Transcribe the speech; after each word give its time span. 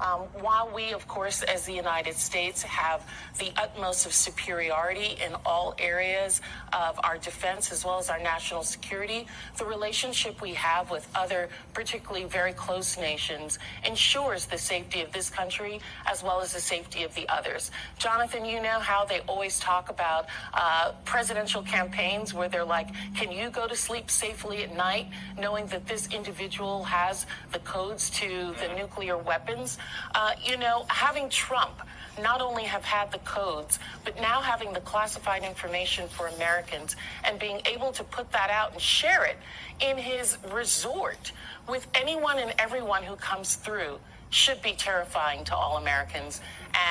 Um, 0.00 0.20
while 0.40 0.70
we, 0.74 0.92
of 0.92 1.06
course, 1.06 1.42
as 1.42 1.64
the 1.64 1.72
United 1.72 2.14
States, 2.14 2.62
have 2.62 3.06
the 3.38 3.52
utmost 3.56 4.06
of 4.06 4.12
superiority 4.12 5.16
in 5.24 5.34
all 5.44 5.74
areas 5.78 6.40
of 6.72 6.98
our 7.04 7.18
defense 7.18 7.72
as 7.72 7.84
well 7.84 7.98
as 7.98 8.10
our 8.10 8.18
national 8.18 8.62
security, 8.62 9.26
the 9.58 9.64
relationship 9.64 10.40
we 10.40 10.54
have 10.54 10.90
with 10.90 11.08
other, 11.14 11.48
particularly 11.72 12.26
very 12.26 12.52
close 12.52 12.98
nations, 12.98 13.58
ensures 13.86 14.46
the 14.46 14.58
safety 14.58 15.00
of 15.00 15.12
this 15.12 15.30
country 15.30 15.80
as 16.06 16.22
well 16.22 16.40
as 16.40 16.52
the 16.52 16.60
safety 16.60 17.04
of 17.04 17.14
the 17.14 17.28
others. 17.28 17.70
Jonathan, 17.98 18.44
you 18.44 18.60
know 18.60 18.78
how 18.78 19.04
they 19.04 19.20
always 19.20 19.58
talk 19.60 19.90
about 19.90 20.26
uh, 20.54 20.92
presidential 21.04 21.62
campaigns 21.62 22.34
where 22.34 22.48
they're 22.48 22.64
like, 22.64 22.88
can 23.14 23.30
you 23.30 23.50
go 23.50 23.66
to 23.66 23.76
sleep 23.76 24.10
safely 24.10 24.62
at 24.64 24.74
night 24.76 25.06
knowing 25.38 25.66
that 25.66 25.86
this 25.86 26.08
individual 26.12 26.84
has 26.84 27.26
the 27.52 27.58
codes 27.60 28.10
to 28.10 28.54
the 28.60 28.74
nuclear 28.76 29.16
weapons? 29.16 29.78
Uh, 30.14 30.32
you 30.42 30.56
know, 30.56 30.84
having 30.88 31.28
Trump 31.28 31.80
not 32.22 32.40
only 32.40 32.62
have 32.64 32.84
had 32.84 33.10
the 33.10 33.18
codes, 33.18 33.78
but 34.04 34.16
now 34.20 34.40
having 34.40 34.72
the 34.72 34.80
classified 34.80 35.42
information 35.42 36.08
for 36.08 36.28
Americans 36.28 36.96
and 37.24 37.38
being 37.38 37.60
able 37.66 37.92
to 37.92 38.04
put 38.04 38.30
that 38.32 38.50
out 38.50 38.72
and 38.72 38.80
share 38.80 39.24
it 39.24 39.36
in 39.80 39.96
his 39.96 40.38
resort 40.52 41.32
with 41.68 41.86
anyone 41.94 42.38
and 42.38 42.54
everyone 42.58 43.02
who 43.02 43.16
comes 43.16 43.56
through 43.56 43.98
should 44.30 44.60
be 44.62 44.72
terrifying 44.72 45.44
to 45.44 45.54
all 45.54 45.76
Americans, 45.76 46.40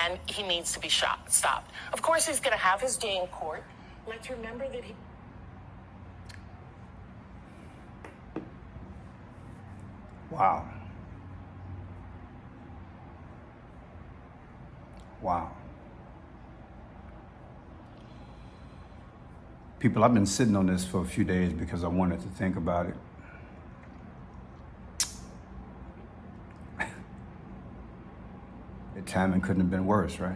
and 0.06 0.18
he 0.28 0.44
needs 0.44 0.72
to 0.72 0.80
be 0.80 0.88
shot, 0.88 1.32
stopped. 1.32 1.72
Of 1.92 2.02
course, 2.02 2.26
he's 2.26 2.40
going 2.40 2.56
to 2.56 2.64
have 2.64 2.80
his 2.80 2.96
day 2.96 3.18
in 3.18 3.28
court. 3.28 3.64
Let's 4.08 4.30
remember 4.30 4.68
that 4.70 4.84
he. 4.84 4.94
Wow. 10.32 10.66
Wow. 15.24 15.50
People, 19.80 20.04
I've 20.04 20.14
been 20.14 20.26
sitting 20.26 20.58
on 20.58 20.66
this 20.68 20.84
for 20.84 21.02
a 21.02 21.06
few 21.06 21.24
days 21.24 21.54
because 21.54 21.86
I 21.86 21.88
wanted 21.88 22.20
to 22.22 22.28
think 22.28 22.58
about 22.58 22.88
it. 22.88 22.96
the 28.96 29.02
timing 29.04 29.40
couldn't 29.40 29.62
have 29.62 29.72
been 29.72 29.86
worse, 29.86 30.20
right? 30.20 30.36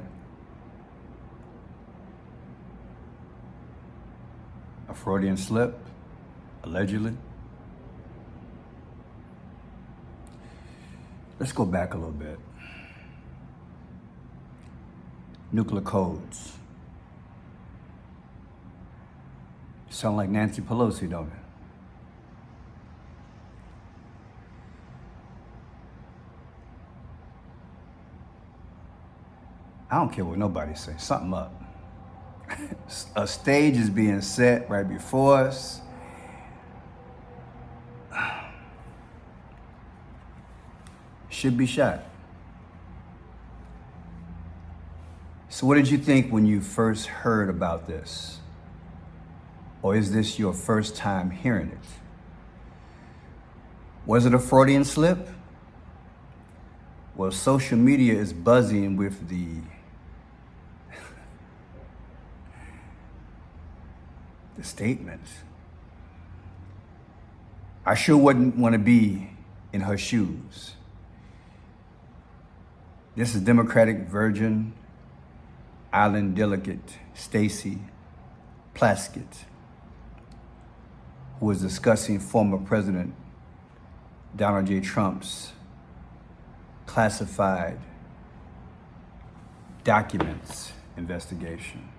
A 4.88 4.94
Freudian 4.94 5.36
slip, 5.36 5.78
allegedly. 6.64 7.17
Let's 11.40 11.52
go 11.52 11.66
back 11.66 11.94
a 11.94 11.97
little 11.97 12.12
bit. 12.12 12.40
Nuclear 15.52 15.81
codes. 15.81 16.53
Sound 19.90 20.17
like 20.17 20.30
Nancy 20.30 20.62
Pelosi, 20.62 21.09
don't 21.09 21.28
it? 21.28 21.34
I 29.90 29.95
don't 29.95 30.12
care 30.12 30.25
what 30.25 30.38
nobody 30.38 30.75
says. 30.75 31.02
Something 31.02 31.34
up. 31.34 31.53
A 33.16 33.25
stage 33.25 33.78
is 33.78 33.90
being 33.90 34.22
set 34.22 34.70
right 34.70 34.88
before 34.88 35.38
us. 35.38 35.81
Should 41.30 41.58
be 41.58 41.66
shot. 41.66 42.03
So, 45.58 45.66
what 45.66 45.73
did 45.73 45.89
you 45.89 45.97
think 45.97 46.31
when 46.31 46.45
you 46.45 46.61
first 46.61 47.08
heard 47.08 47.50
about 47.50 47.88
this? 47.88 48.38
Or 49.81 49.95
is 49.95 50.12
this 50.12 50.38
your 50.38 50.53
first 50.53 50.95
time 50.95 51.31
hearing 51.31 51.69
it? 51.69 51.79
Was 54.06 54.28
it 54.28 54.35
a 54.35 54.40
Freudian 54.40 54.85
slip? 54.85 55.28
Well, 57.16 57.31
social 57.31 57.79
media 57.79 58.13
is 58.13 58.34
buzzing 58.34 58.97
with 58.97 59.29
the 59.29 59.47
the 64.57 64.63
statements. 64.63 65.31
I 67.84 67.96
sure 67.96 68.17
wouldn't 68.17 68.57
want 68.57 68.73
to 68.73 68.79
be 68.79 69.31
in 69.73 69.81
her 69.81 69.97
shoes. 69.97 70.75
This 73.16 73.34
is 73.34 73.41
Democratic 73.41 74.01
Virgin 74.01 74.75
Island 75.92 76.36
delegate 76.36 76.98
Stacy 77.14 77.80
Plaskett, 78.75 79.46
who 81.40 81.46
was 81.46 81.62
discussing 81.62 82.20
former 82.20 82.58
President 82.58 83.14
Donald 84.36 84.68
J. 84.68 84.80
Trump's 84.80 85.53
classified 86.86 87.80
documents 89.84 90.74
investigation. 90.96 91.90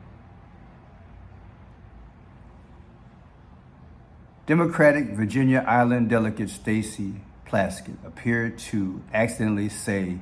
Democratic 4.47 5.11
Virginia 5.11 5.65
Island 5.67 6.09
delegate 6.09 6.51
Stacy 6.51 7.21
Plaskett 7.47 7.97
appeared 8.05 8.59
to 8.59 9.03
accidentally 9.13 9.69
say 9.69 10.19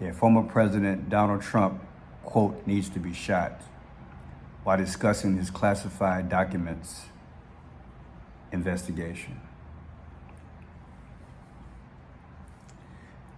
that 0.00 0.14
former 0.14 0.42
President 0.42 1.08
Donald 1.08 1.42
Trump, 1.42 1.80
quote, 2.26 2.66
needs 2.66 2.90
to 2.90 2.98
be 2.98 3.14
shot 3.14 3.62
while 4.64 4.76
discussing 4.76 5.38
his 5.38 5.48
classified 5.48 6.28
documents 6.28 7.06
investigation. 8.52 9.40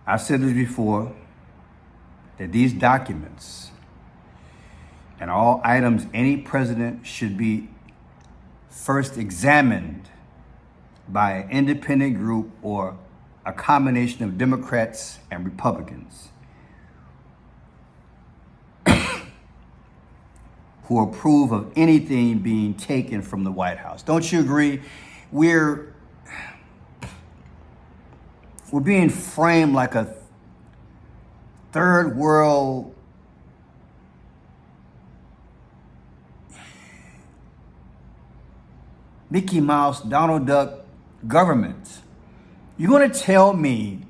I've 0.07 0.23
said 0.23 0.41
this 0.41 0.55
before 0.55 1.15
that 2.39 2.51
these 2.51 2.73
documents 2.73 3.71
and 5.21 5.31
all 5.31 5.61
items 5.63 6.07
any 6.15 6.39
president 6.39 7.07
should 7.07 7.37
be 7.37 7.69
first 8.71 9.19
examined 9.19 10.09
by 11.09 11.33
an 11.33 11.51
independent 11.51 12.17
group 12.17 12.51
or 12.63 12.97
a 13.45 13.53
combination 13.53 14.25
of 14.25 14.39
Democrats 14.39 15.19
and 15.31 15.45
Republicans 15.45 16.31
who 20.89 21.03
approve 21.03 21.53
of 21.53 21.71
anything 21.77 22.39
being 22.39 22.73
taken 22.73 23.21
from 23.21 23.45
the 23.45 23.53
White 23.53 23.77
House. 23.77 24.03
Don't 24.03 24.33
you 24.33 24.41
agree? 24.41 24.81
We're 25.31 25.95
we're 28.73 28.81
being 28.81 29.11
framed 29.11 29.75
like 29.75 29.95
a 29.95 30.15
third 31.73 32.17
world 32.17 32.95
Mickey 39.31 39.61
Mouse, 39.61 40.01
Donald 40.03 40.47
Duck 40.47 40.87
government. 41.27 41.99
You're 42.79 42.89
going 42.89 43.11
to 43.11 43.19
tell 43.19 43.53
me 43.53 44.01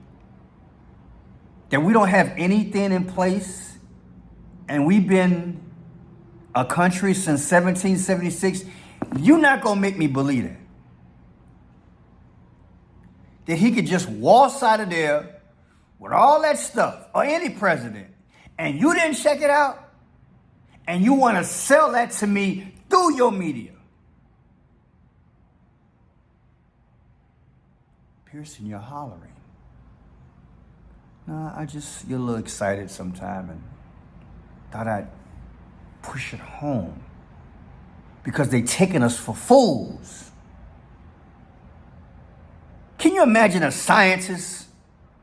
that 1.71 1.83
we 1.83 1.93
don't 1.93 2.09
have 2.09 2.33
anything 2.37 2.93
in 2.93 3.05
place 3.05 3.79
and 4.69 4.87
we've 4.87 5.09
been 5.09 5.68
a 6.59 6.65
country 6.65 7.15
since 7.15 7.51
1776? 7.51 8.65
You're 9.17 9.39
not 9.39 9.61
going 9.61 9.77
to 9.77 9.81
make 9.81 9.97
me 9.97 10.09
believe 10.09 10.45
that. 10.45 10.57
That 13.47 13.59
he 13.59 13.73
could 13.73 13.87
just 13.87 14.09
waltz 14.09 14.63
out 14.63 14.81
of 14.81 14.91
there 14.91 15.41
with 15.99 16.13
all 16.13 16.43
that 16.43 16.59
stuff, 16.59 17.07
or 17.15 17.25
any 17.25 17.51
president, 17.51 18.09
and 18.59 18.81
you 18.81 18.95
didn't 18.95 19.15
check 19.15 19.41
it 19.41 19.51
out, 19.51 19.93
and 20.87 21.03
you 21.03 21.15
want 21.15 21.39
to 21.39 21.45
sell 21.45 21.93
that 21.93 22.11
to 22.13 22.27
me 22.27 22.75
through 22.89 23.17
your 23.17 23.33
media. 23.33 23.73
Pearson, 28.27 28.67
you're 28.67 28.79
hollering. 28.79 29.33
No, 31.27 31.53
I 31.55 31.67
just 31.67 32.09
get 32.09 32.15
a 32.15 32.19
little 32.19 32.41
excited 32.41 32.91
sometime 32.91 33.51
and 33.51 33.63
thought 34.71 34.87
I'd 34.87 35.09
push 36.09 36.33
it 36.33 36.41
home 36.41 37.03
because 38.25 38.49
they 38.49 38.63
taking 38.63 39.03
us 39.03 39.17
for 39.19 39.35
fools. 39.35 40.31
Can 42.97 43.15
you 43.15 43.23
imagine 43.23 43.63
a 43.63 43.71
scientist 43.71 44.67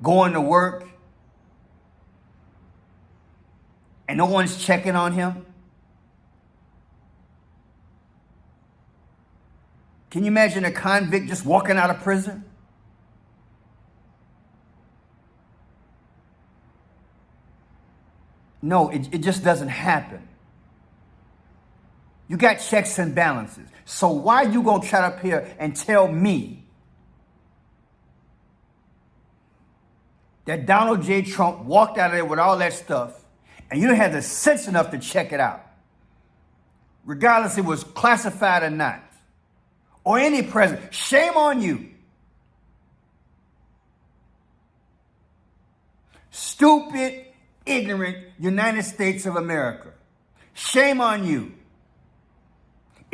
going 0.01 0.33
to 0.33 0.41
work 0.41 0.87
and 4.07 4.17
no 4.17 4.25
one's 4.25 4.63
checking 4.63 4.95
on 4.95 5.13
him? 5.13 5.45
Can 10.11 10.23
you 10.23 10.27
imagine 10.27 10.63
a 10.65 10.71
convict 10.71 11.27
just 11.27 11.45
walking 11.45 11.77
out 11.77 11.89
of 11.89 11.99
prison? 12.01 12.45
No, 18.61 18.89
it, 18.89 19.09
it 19.11 19.17
just 19.17 19.43
doesn't 19.43 19.67
happen. 19.67 20.27
You 22.27 22.37
got 22.37 22.55
checks 22.55 22.97
and 22.97 23.13
balances. 23.13 23.67
So 23.85 24.09
why 24.09 24.43
you 24.43 24.63
gonna 24.63 24.85
try 24.85 25.01
up 25.01 25.19
here 25.21 25.55
and 25.59 25.75
tell 25.75 26.07
me 26.07 26.65
that 30.45 30.65
Donald 30.65 31.03
J. 31.03 31.21
Trump 31.21 31.63
walked 31.65 31.97
out 31.97 32.11
of 32.11 32.13
there 32.13 32.25
with 32.25 32.39
all 32.39 32.57
that 32.57 32.73
stuff 32.73 33.13
and 33.69 33.79
you 33.79 33.87
don't 33.87 33.97
have 33.97 34.13
the 34.13 34.21
sense 34.21 34.67
enough 34.67 34.91
to 34.91 34.97
check 34.97 35.31
it 35.31 35.39
out? 35.39 35.65
Regardless 37.05 37.57
it 37.57 37.65
was 37.65 37.83
classified 37.83 38.63
or 38.63 38.71
not. 38.71 39.01
Or 40.03 40.17
any 40.19 40.41
president. 40.43 40.93
Shame 40.93 41.35
on 41.35 41.61
you. 41.61 41.89
Stupid, 46.31 47.25
ignorant 47.65 48.17
United 48.39 48.83
States 48.83 49.25
of 49.25 49.35
America. 49.35 49.89
Shame 50.53 51.01
on 51.01 51.25
you. 51.25 51.53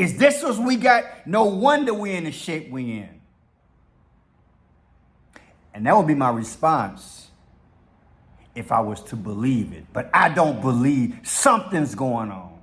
Is 0.01 0.17
this 0.17 0.41
what 0.41 0.57
we 0.57 0.77
got? 0.77 1.27
No 1.27 1.45
wonder 1.45 1.93
we're 1.93 2.17
in 2.17 2.23
the 2.23 2.31
shape 2.31 2.71
we're 2.71 3.03
in. 3.03 3.21
And 5.75 5.85
that 5.85 5.95
would 5.95 6.07
be 6.07 6.15
my 6.15 6.31
response 6.31 7.29
if 8.55 8.71
I 8.71 8.79
was 8.79 9.03
to 9.03 9.15
believe 9.15 9.73
it. 9.73 9.85
But 9.93 10.09
I 10.11 10.29
don't 10.29 10.59
believe 10.59 11.19
something's 11.21 11.93
going 11.93 12.31
on. 12.31 12.57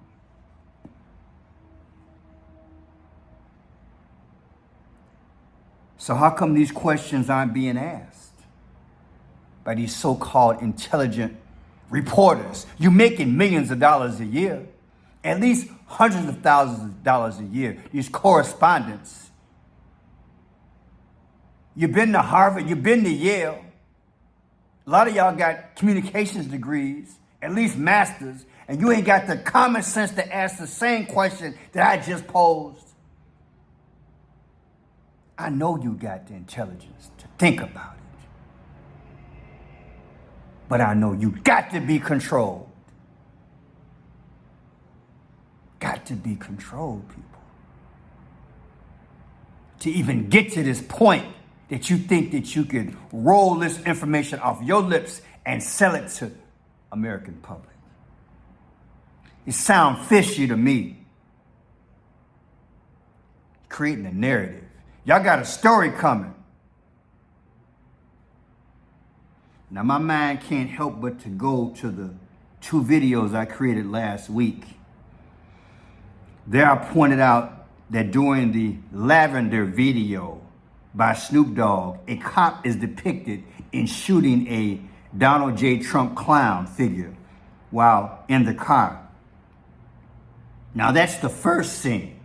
So 5.97 6.17
how 6.17 6.31
come 6.31 6.55
these 6.55 6.73
questions 6.73 7.31
aren't 7.31 7.55
being 7.55 7.79
asked 7.79 8.33
by 9.63 9.77
these 9.77 9.95
so-called 9.95 10.61
intelligent 10.61 11.37
reporters? 11.89 12.67
You're 12.79 12.91
making 12.91 13.37
millions 13.37 13.71
of 13.71 13.79
dollars 13.79 14.19
a 14.19 14.25
year, 14.25 14.67
at 15.23 15.39
least 15.39 15.69
hundreds 15.89 16.29
of 16.29 16.41
thousands 16.43 16.83
of 16.83 17.03
dollars 17.03 17.39
a 17.41 17.45
year. 17.45 17.83
These 17.93 18.09
correspondents. 18.09 19.31
You've 21.75 21.93
been 21.93 22.13
to 22.13 22.23
Harvard, 22.23 22.69
you've 22.69 22.83
been 22.83 23.03
to 23.05 23.11
Yale. 23.11 23.65
A 24.87 24.91
lot 24.91 25.09
of 25.09 25.15
y'all 25.15 25.35
got 25.35 25.77
communications 25.77 26.47
degrees, 26.47 27.17
at 27.43 27.55
least 27.55 27.77
masters, 27.77 28.45
and 28.69 28.81
you 28.81 28.91
ain't 28.93 29.05
got 29.05 29.27
the 29.27 29.37
common 29.37 29.83
sense 29.83 30.13
to 30.13 30.35
ask 30.35 30.59
the 30.59 30.67
same 30.67 31.07
question 31.07 31.57
that 31.73 31.89
I 31.89 32.03
just 32.03 32.27
posed. 32.27 32.85
I 35.39 35.51
know 35.51 35.81
you 35.81 35.93
got 35.93 36.27
the 36.27 36.35
intelligence 36.35 37.11
to 37.19 37.27
think 37.39 37.61
about 37.61 37.95
it. 37.95 38.27
But 40.69 40.81
I 40.81 40.95
know 40.95 41.13
you 41.13 41.31
got 41.31 41.71
to 41.71 41.81
be 41.81 41.99
controlled. 41.99 42.69
Got 45.79 45.97
to 46.09 46.15
be 46.15 46.37
controlled, 46.37 47.09
people. 47.09 47.25
To 49.81 49.91
even 49.91 50.29
get 50.29 50.53
to 50.53 50.63
this 50.63 50.83
point 50.83 51.25
that 51.69 51.89
you 51.89 51.99
think 51.99 52.33
that 52.33 52.57
you 52.57 52.65
could 52.65 52.97
roll 53.13 53.55
this 53.55 53.81
information 53.85 54.41
off 54.41 54.61
your 54.63 54.83
lips 54.83 55.23
and 55.47 55.63
sell 55.63 55.95
it 55.95 56.09
to 56.09 56.33
American 56.91 57.35
public. 57.35 57.75
It 59.47 59.53
sounds 59.53 60.07
fishy 60.09 60.47
to 60.47 60.57
me. 60.57 61.07
Creating 63.69 64.07
a 64.07 64.13
narrative. 64.13 64.65
Y'all 65.05 65.23
got 65.23 65.39
a 65.39 65.45
story 65.45 65.91
coming. 65.91 66.35
Now, 69.71 69.83
my 69.83 69.99
mind 69.99 70.41
can't 70.41 70.71
help 70.71 71.01
but 71.01 71.21
to 71.21 71.29
go 71.29 71.75
to 71.77 71.91
the 71.91 72.15
two 72.61 72.83
videos 72.83 73.35
I 73.35 73.45
created 73.45 73.87
last 73.87 74.31
week. 74.31 74.78
There, 76.49 76.67
I 76.67 76.77
pointed 76.77 77.21
out 77.21 77.67
that 77.91 78.11
during 78.11 78.53
the 78.53 78.77
Lavender 78.91 79.67
video 79.67 80.41
by 80.95 81.13
Snoop 81.13 81.55
Dogg, 81.55 81.99
a 82.09 82.17
cop 82.17 82.67
is 82.67 82.77
depicted 82.77 83.45
in 83.71 83.85
shooting 83.85 84.49
a 84.49 84.81
Donald 85.17 85.59
J. 85.59 85.79
Trump 85.79 86.17
clown 86.17 86.67
figure 86.67 87.15
while 87.71 88.25
in 88.29 88.47
the 88.47 88.55
car. 88.55 89.07
Now, 90.75 90.91
that's 90.91 91.19
the 91.19 91.29
first 91.29 91.81
scene. 91.81 92.19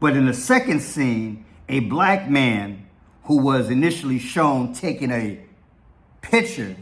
But 0.00 0.16
in 0.16 0.26
the 0.26 0.34
second 0.34 0.80
scene, 0.80 1.44
a 1.68 1.78
black 1.78 2.28
man 2.28 2.84
who 3.24 3.36
was 3.36 3.70
initially 3.70 4.18
shown 4.18 4.74
taking 4.74 5.12
a 5.12 5.38
picture 6.20 6.74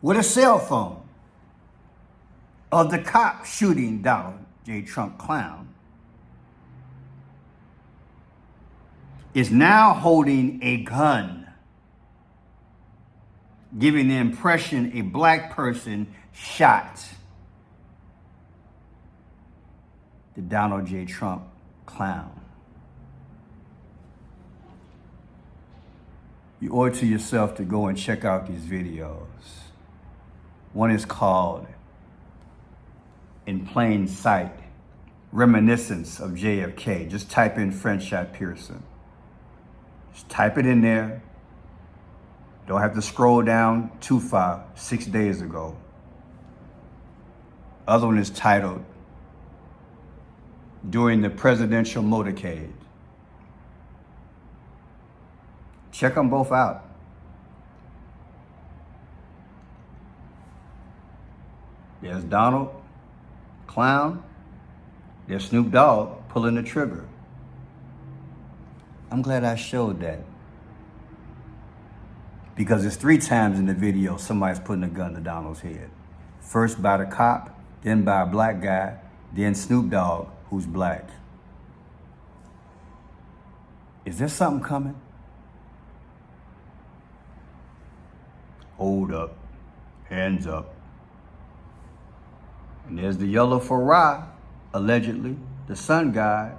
with 0.00 0.16
a 0.16 0.22
cell 0.22 0.58
phone 0.58 1.02
of 2.72 2.90
the 2.90 3.00
cop 3.00 3.44
shooting 3.44 4.00
Donald 4.00 4.46
J. 4.68 4.82
Trump 4.82 5.16
clown 5.16 5.66
is 9.32 9.50
now 9.50 9.94
holding 9.94 10.62
a 10.62 10.84
gun, 10.84 11.48
giving 13.78 14.08
the 14.08 14.16
impression 14.16 14.92
a 14.94 15.00
black 15.00 15.56
person 15.56 16.06
shot 16.34 17.02
the 20.34 20.42
Donald 20.42 20.86
J. 20.86 21.06
Trump 21.06 21.44
clown. 21.86 22.38
You 26.60 26.74
owe 26.74 26.84
it 26.84 26.94
to 26.96 27.06
yourself 27.06 27.54
to 27.54 27.64
go 27.64 27.86
and 27.86 27.96
check 27.96 28.26
out 28.26 28.46
these 28.46 28.60
videos. 28.60 29.24
One 30.74 30.90
is 30.90 31.06
called 31.06 31.66
In 33.48 33.64
Plain 33.64 34.08
Sight 34.08 34.52
Reminiscence 35.32 36.20
of 36.20 36.32
JFK. 36.32 37.08
Just 37.08 37.30
type 37.30 37.56
in 37.56 37.72
Franchot 37.72 38.34
Pearson. 38.34 38.82
Just 40.12 40.28
type 40.28 40.58
it 40.58 40.66
in 40.66 40.82
there. 40.82 41.22
Don't 42.66 42.82
have 42.82 42.94
to 42.94 43.00
scroll 43.00 43.40
down 43.40 43.90
too 44.00 44.20
far, 44.20 44.66
six 44.74 45.06
days 45.06 45.40
ago. 45.40 45.78
Other 47.86 48.08
one 48.08 48.18
is 48.18 48.28
titled 48.28 48.84
during 50.90 51.22
the 51.22 51.30
presidential 51.30 52.02
motorcade. 52.02 52.70
Check 55.90 56.16
them 56.16 56.28
both 56.28 56.52
out. 56.52 56.84
There's 62.02 62.24
Donald, 62.24 62.74
clown. 63.68 64.24
There's 65.28 65.44
Snoop 65.44 65.70
Dogg 65.70 66.28
pulling 66.28 66.56
the 66.56 66.62
trigger. 66.64 67.06
I'm 69.12 69.22
glad 69.22 69.44
I 69.44 69.54
showed 69.54 70.00
that. 70.00 70.20
Because 72.56 72.84
it's 72.84 72.96
three 72.96 73.18
times 73.18 73.60
in 73.60 73.66
the 73.66 73.74
video 73.74 74.16
somebody's 74.16 74.58
putting 74.58 74.82
a 74.82 74.88
gun 74.88 75.14
to 75.14 75.20
Donald's 75.20 75.60
head. 75.60 75.90
First 76.40 76.82
by 76.82 76.96
the 76.96 77.04
cop, 77.04 77.56
then 77.82 78.02
by 78.02 78.22
a 78.22 78.26
black 78.26 78.60
guy, 78.60 78.98
then 79.32 79.54
Snoop 79.54 79.90
Dogg, 79.90 80.28
who's 80.50 80.66
black. 80.66 81.08
Is 84.04 84.18
there 84.18 84.28
something 84.28 84.64
coming? 84.64 85.00
Hold 88.78 89.12
up. 89.12 89.36
Hands 90.08 90.46
up. 90.46 90.74
And 92.88 92.98
there's 92.98 93.18
the 93.18 93.26
yellow 93.26 93.58
Pharaoh, 93.58 94.26
allegedly, 94.72 95.36
the 95.66 95.76
sun 95.76 96.12
god. 96.12 96.56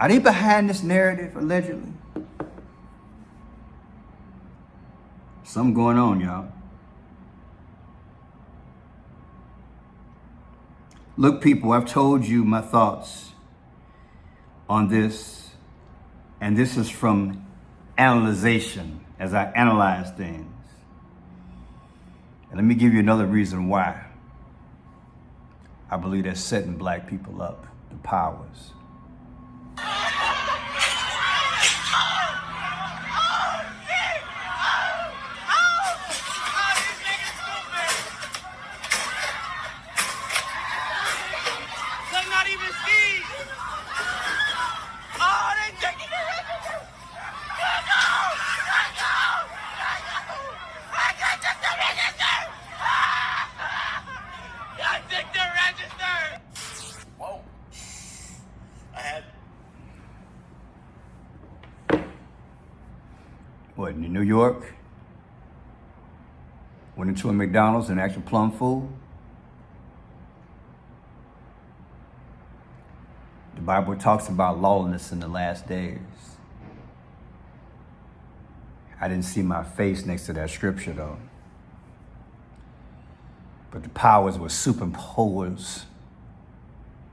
Are 0.00 0.08
they 0.08 0.18
behind 0.18 0.68
this 0.68 0.82
narrative, 0.82 1.36
allegedly? 1.36 1.92
Something 5.44 5.74
going 5.74 5.96
on, 5.96 6.20
y'all. 6.20 6.52
Look, 11.16 11.42
people, 11.42 11.72
I've 11.72 11.86
told 11.86 12.24
you 12.24 12.44
my 12.44 12.60
thoughts 12.60 13.32
on 14.68 14.88
this, 14.88 15.50
and 16.40 16.56
this 16.56 16.76
is 16.76 16.88
from 16.88 17.46
analyzation 17.98 19.04
as 19.18 19.34
I 19.34 19.44
analyze 19.52 20.10
things. 20.12 20.46
And 22.48 22.56
let 22.56 22.64
me 22.64 22.74
give 22.74 22.92
you 22.92 23.00
another 23.00 23.26
reason 23.26 23.68
why 23.68 24.09
I 25.90 25.96
believe 25.96 26.24
they're 26.24 26.34
setting 26.36 26.76
black 26.76 27.08
people 27.08 27.42
up, 27.42 27.66
the 27.90 27.96
powers. 27.96 28.72
In 64.04 64.12
New 64.12 64.22
York, 64.22 64.74
went 66.96 67.10
into 67.10 67.28
a 67.28 67.32
McDonald's 67.32 67.88
and 67.88 68.00
actual 68.00 68.22
plum 68.22 68.52
food. 68.52 68.88
The 73.54 73.60
Bible 73.62 73.96
talks 73.96 74.28
about 74.28 74.60
lawlessness 74.60 75.12
in 75.12 75.20
the 75.20 75.28
last 75.28 75.68
days. 75.68 75.98
I 79.00 79.08
didn't 79.08 79.24
see 79.24 79.42
my 79.42 79.64
face 79.64 80.04
next 80.04 80.26
to 80.26 80.32
that 80.34 80.50
scripture 80.50 80.92
though. 80.92 81.18
But 83.70 83.82
the 83.82 83.88
powers 83.90 84.38
were 84.38 84.48
superimposed. 84.48 85.84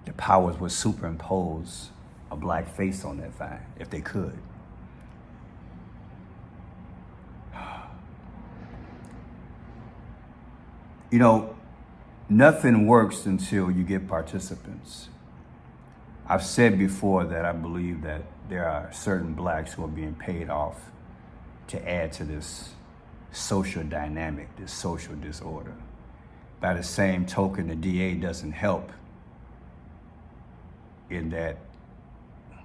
The 0.06 0.14
powers 0.14 0.58
would 0.60 0.72
superimpose 0.72 1.90
a 2.32 2.36
black 2.36 2.68
face 2.76 3.06
on 3.06 3.18
that 3.18 3.34
thing 3.36 3.60
if 3.80 3.90
they 3.90 4.02
could. 4.02 4.38
You 11.10 11.20
know, 11.20 11.56
nothing 12.30 12.86
works 12.86 13.26
until 13.26 13.72
you 13.72 13.84
get 13.84 14.08
participants. 14.08 15.10
I've 16.28 16.44
said 16.44 16.78
before 16.78 17.24
that 17.26 17.46
I 17.46 17.54
believe 17.54 18.02
that 18.02 18.24
there 18.50 18.68
are 18.68 18.92
certain 18.92 19.34
blacks 19.34 19.74
who 19.74 19.86
are 19.86 19.90
being 19.90 20.16
paid 20.16 20.50
off 20.50 20.92
to 21.68 21.90
add 21.90 22.12
to 22.14 22.26
this 22.26 22.74
social 23.32 23.84
dynamic, 23.84 24.54
this 24.58 24.74
social 24.74 25.16
disorder. 25.16 25.74
By 26.60 26.74
the 26.74 26.84
same 26.84 27.26
token, 27.26 27.68
the 27.68 27.76
DA 27.76 28.16
doesn't 28.16 28.54
help 28.54 28.92
in 31.10 31.30
that 31.30 31.58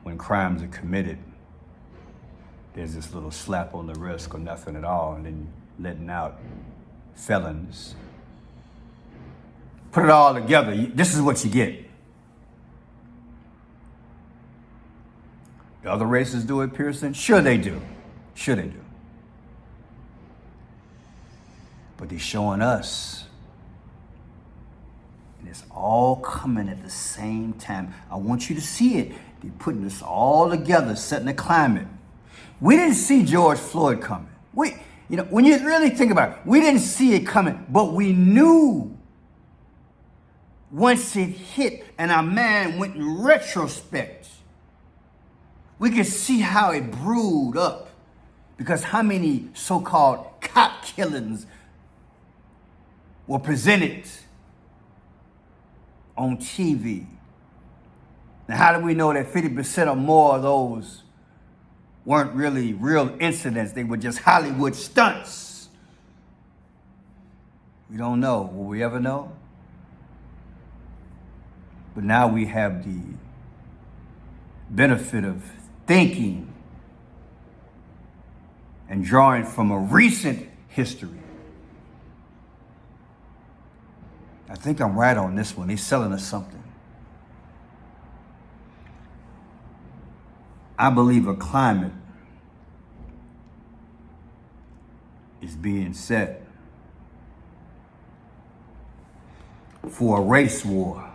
when 0.03 0.19
crimes 0.19 0.63
are 0.63 0.69
committed, 0.69 1.19
there's 2.75 2.95
this 2.95 3.13
little 3.15 3.31
slap 3.31 3.75
on 3.75 3.87
the 3.87 3.95
wrist 3.95 4.31
or 4.33 4.39
nothing 4.39 4.77
at 4.77 4.85
all, 4.85 5.15
and 5.15 5.27
then 5.27 5.53
letting 5.79 6.11
out 6.11 6.41
felons. 7.15 7.95
Put 9.93 10.05
it 10.05 10.11
all 10.11 10.35
together. 10.35 10.75
This 10.75 11.15
is 11.15 11.21
what 11.21 11.45
you 11.45 11.51
get. 11.51 11.85
The 15.83 15.93
other 15.93 16.07
races 16.07 16.45
do 16.45 16.63
it, 16.63 16.73
Pearson? 16.73 17.13
Sure 17.13 17.41
they 17.41 17.59
do. 17.59 17.81
Sure 18.35 18.57
they 18.57 18.69
do. 18.69 18.81
But 21.99 22.09
they're 22.09 22.19
showing 22.19 22.63
us. 22.63 23.25
And 25.41 25.49
it's 25.49 25.65
all 25.71 26.17
coming 26.17 26.69
at 26.69 26.83
the 26.83 26.91
same 26.91 27.53
time. 27.55 27.93
I 28.11 28.17
want 28.17 28.49
you 28.49 28.55
to 28.55 28.63
see 28.63 28.99
it. 28.99 29.13
They're 29.43 29.53
putting 29.59 29.83
this 29.83 30.01
all 30.01 30.49
together, 30.49 30.97
setting 30.97 31.27
the 31.27 31.35
climate. 31.35 31.89
We 32.61 32.77
didn't 32.77 32.95
see 32.95 33.25
George 33.25 33.59
Floyd 33.59 34.01
coming. 34.01 34.31
We, 34.55 34.75
you 35.11 35.17
know, 35.17 35.25
when 35.25 35.45
you 35.45 35.59
really 35.67 35.91
think 35.91 36.13
about 36.13 36.31
it, 36.31 36.39
we 36.47 36.61
didn't 36.61 36.81
see 36.81 37.15
it 37.15 37.27
coming, 37.27 37.67
but 37.69 37.93
we 37.93 38.13
knew 38.13 38.92
once 40.73 41.15
it 41.15 41.29
hit 41.29 41.85
and 41.99 42.11
our 42.11 42.23
man 42.23 42.79
went 42.79 42.97
in 42.97 43.23
retrospect 43.23 44.23
we 45.83 45.91
could 45.91 46.07
see 46.07 46.39
how 46.39 46.71
it 46.71 46.93
brewed 46.93 47.57
up. 47.57 47.89
Because 48.57 48.85
how 48.85 49.03
many 49.03 49.49
so 49.53 49.81
called 49.81 50.25
cop 50.41 50.85
killings 50.85 51.45
were 53.27 53.41
presented 53.41 54.05
on 56.17 56.37
TV? 56.37 57.05
Now, 58.47 58.59
how 58.59 58.79
do 58.79 58.85
we 58.85 58.95
know 58.95 59.13
that 59.13 59.33
50% 59.33 59.91
or 59.91 59.97
more 59.97 60.37
of 60.37 60.43
those 60.43 61.03
weren't 62.05 62.33
really 62.33 62.75
real 62.75 63.17
incidents? 63.19 63.73
They 63.73 63.83
were 63.83 63.97
just 63.97 64.21
Hollywood 64.21 64.77
stunts. 64.77 65.69
We 67.91 67.97
don't 67.97 68.21
know. 68.21 68.43
Will 68.43 68.67
we 68.67 68.85
ever 68.85 69.01
know? 69.01 69.33
But 71.95 72.05
now 72.05 72.27
we 72.29 72.47
have 72.47 72.85
the 72.85 73.01
benefit 74.71 75.25
of 75.25 75.43
thinking 75.87 76.53
and 78.89 79.05
drawing 79.05 79.45
from 79.45 79.71
a 79.71 79.79
recent 79.79 80.49
history. 80.69 81.19
I 84.49 84.55
think 84.55 84.81
I'm 84.81 84.99
right 84.99 85.17
on 85.17 85.35
this 85.35 85.57
one. 85.57 85.69
He's 85.69 85.85
selling 85.85 86.13
us 86.13 86.27
something. 86.27 86.63
I 90.79 90.91
believe 90.91 91.27
a 91.29 91.35
climate 91.35 91.93
is 95.41 95.57
being 95.57 95.95
set 95.95 96.45
for 99.89 100.19
a 100.19 100.21
race 100.23 100.65
war 100.65 101.12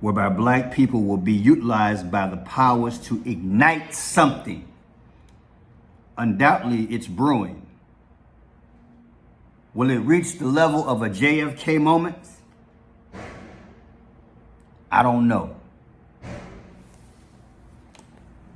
whereby 0.00 0.28
black 0.28 0.72
people 0.72 1.02
will 1.02 1.16
be 1.16 1.32
utilized 1.32 2.10
by 2.10 2.28
the 2.28 2.36
powers 2.38 2.98
to 2.98 3.22
ignite 3.24 3.94
something. 3.94 4.66
Undoubtedly, 6.16 6.84
it's 6.84 7.06
brewing. 7.06 7.66
Will 9.74 9.90
it 9.90 9.98
reach 9.98 10.38
the 10.38 10.46
level 10.46 10.88
of 10.88 11.02
a 11.02 11.08
JFK 11.10 11.80
moment? 11.80 12.18
I 14.90 15.02
don't 15.02 15.28
know. 15.28 15.54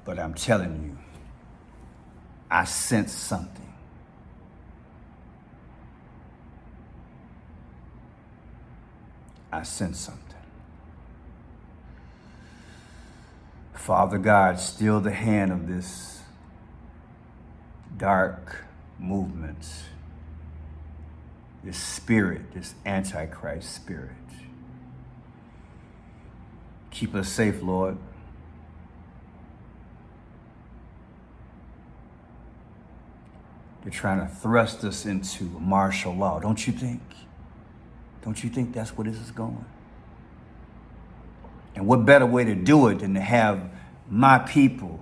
But 0.05 0.19
I'm 0.19 0.35
telling 0.35 0.83
you, 0.83 0.99
I 2.51 2.65
sense 2.65 3.13
something. 3.13 3.73
I 9.53 9.63
sense 9.63 10.01
something. 10.01 10.22
Father 13.83 14.17
God, 14.17 14.61
still 14.61 15.01
the 15.01 15.11
hand 15.11 15.51
of 15.51 15.67
this 15.67 16.21
dark 17.97 18.65
movement, 18.97 19.67
this 21.65 21.79
spirit, 21.79 22.55
this 22.55 22.75
Antichrist 22.87 23.75
spirit. 23.75 24.13
Keep 26.93 27.17
us 27.17 27.29
safe, 27.29 27.61
Lord. 27.61 27.99
They're 33.83 33.91
trying 33.91 34.21
to 34.21 34.33
thrust 34.33 34.85
us 34.85 35.07
into 35.07 35.43
martial 35.59 36.15
law, 36.15 36.39
don't 36.39 36.69
you 36.69 36.73
think? 36.73 37.03
Don't 38.25 38.45
you 38.45 38.49
think 38.49 38.73
that's 38.73 38.97
where 38.97 39.11
this 39.11 39.19
is 39.19 39.33
going? 39.33 39.65
And 41.75 41.87
what 41.87 42.05
better 42.05 42.27
way 42.27 42.45
to 42.45 42.55
do 42.55 42.89
it 42.89 42.99
than 43.01 43.15
to 43.15 43.21
have 43.21 43.71
my 44.09 44.39
people? 44.39 45.01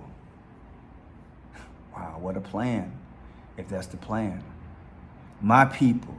Wow, 1.93 2.17
what 2.19 2.37
a 2.37 2.41
plan, 2.41 2.97
if 3.57 3.67
that's 3.67 3.87
the 3.87 3.97
plan. 3.97 4.43
My 5.41 5.65
people. 5.65 6.15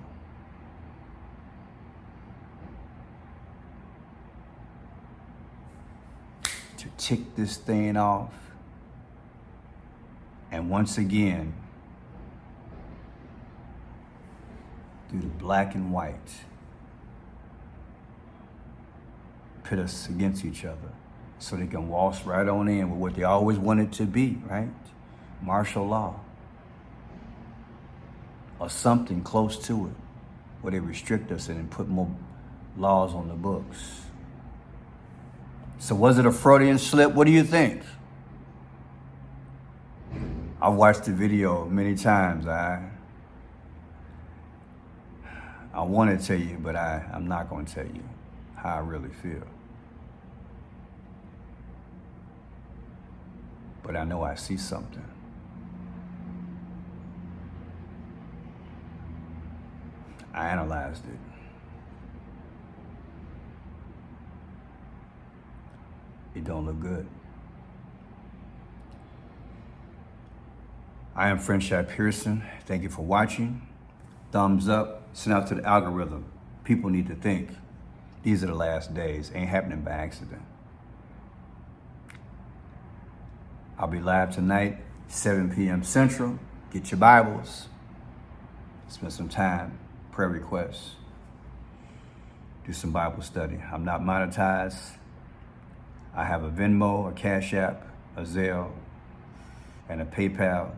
To 6.78 6.88
tick 6.98 7.34
this 7.36 7.56
thing 7.56 7.96
off. 7.96 8.34
And 10.50 10.68
once 10.68 10.98
again, 10.98 11.54
through 15.08 15.20
the 15.20 15.26
black 15.28 15.74
and 15.74 15.92
white 15.92 16.44
pit 19.64 19.78
us 19.78 20.08
against 20.08 20.44
each 20.44 20.64
other 20.64 20.92
so 21.38 21.56
they 21.56 21.66
can 21.66 21.88
waltz 21.88 22.24
right 22.24 22.48
on 22.48 22.68
in 22.68 22.90
with 22.90 22.98
what 22.98 23.14
they 23.14 23.24
always 23.24 23.58
wanted 23.58 23.92
to 23.92 24.04
be, 24.04 24.38
right? 24.48 24.68
Martial 25.42 25.86
law. 25.86 26.20
Or 28.58 28.70
something 28.70 29.22
close 29.22 29.58
to 29.66 29.86
it 29.88 29.94
where 30.60 30.70
they 30.70 30.78
restrict 30.78 31.32
us 31.32 31.48
and 31.48 31.68
put 31.70 31.88
more 31.88 32.14
laws 32.76 33.12
on 33.12 33.26
the 33.28 33.34
books. 33.34 34.02
So 35.78 35.96
was 35.96 36.18
it 36.18 36.26
a 36.26 36.30
Freudian 36.30 36.78
slip? 36.78 37.12
What 37.12 37.26
do 37.26 37.32
you 37.32 37.42
think? 37.42 37.82
I've 40.60 40.74
watched 40.74 41.04
the 41.04 41.12
video 41.12 41.64
many 41.64 41.96
times. 41.96 42.46
I 42.46 42.88
I 45.74 45.82
want 45.82 46.16
to 46.16 46.24
tell 46.24 46.38
you, 46.38 46.58
but 46.62 46.76
I, 46.76 47.04
I'm 47.12 47.26
not 47.26 47.50
going 47.50 47.64
to 47.64 47.74
tell 47.74 47.86
you 47.86 48.04
how 48.62 48.76
I 48.76 48.78
really 48.78 49.10
feel. 49.10 49.46
but 53.82 53.96
I 53.96 54.04
know 54.04 54.22
I 54.22 54.34
see 54.34 54.56
something. 54.56 55.04
I 60.32 60.48
analyzed 60.48 61.04
it. 61.04 61.18
It 66.38 66.44
don't 66.44 66.64
look 66.64 66.80
good. 66.80 67.06
I 71.14 71.28
am 71.28 71.38
Franchot 71.38 71.90
Pearson. 71.90 72.42
Thank 72.64 72.82
you 72.82 72.88
for 72.88 73.02
watching. 73.02 73.60
Thumbs 74.30 74.68
up. 74.68 75.02
Send 75.12 75.36
out 75.36 75.46
to 75.48 75.56
the 75.56 75.64
algorithm. 75.64 76.24
People 76.64 76.88
need 76.88 77.06
to 77.08 77.14
think. 77.14 77.50
These 78.22 78.44
are 78.44 78.46
the 78.46 78.54
last 78.54 78.94
days. 78.94 79.32
Ain't 79.34 79.48
happening 79.48 79.82
by 79.82 79.90
accident. 79.90 80.42
I'll 83.78 83.88
be 83.88 83.98
live 83.98 84.32
tonight, 84.32 84.78
7 85.08 85.52
p.m. 85.52 85.82
Central. 85.82 86.38
Get 86.72 86.92
your 86.92 87.00
Bibles. 87.00 87.66
Spend 88.88 89.12
some 89.12 89.28
time. 89.28 89.78
Prayer 90.12 90.28
requests. 90.28 90.92
Do 92.64 92.72
some 92.72 92.92
Bible 92.92 93.22
study. 93.22 93.58
I'm 93.72 93.84
not 93.84 94.02
monetized. 94.02 94.78
I 96.14 96.24
have 96.24 96.44
a 96.44 96.50
Venmo, 96.50 97.10
a 97.10 97.12
Cash 97.12 97.54
App, 97.54 97.86
a 98.16 98.22
Zelle, 98.22 98.70
and 99.88 100.00
a 100.00 100.04
PayPal. 100.04 100.70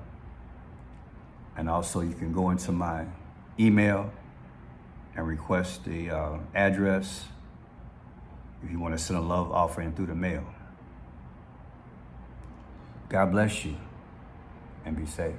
And 1.59 1.69
also, 1.69 2.01
you 2.01 2.15
can 2.15 2.33
go 2.33 2.51
into 2.51 2.73
my 2.73 3.05
email 3.61 4.11
and 5.15 5.27
request 5.29 5.85
the 5.85 6.11
uh, 6.11 6.39
address 6.55 7.27
if 8.65 8.71
you 8.71 8.79
want 8.79 8.97
to 8.97 9.03
send 9.03 9.19
a 9.19 9.23
love 9.23 9.53
offering 9.53 9.93
through 9.93 10.07
the 10.07 10.15
mail. 10.15 10.45
God 13.09 13.31
bless 13.31 13.65
you 13.65 13.77
and 14.85 14.97
be 14.97 15.07
safe. 15.07 15.37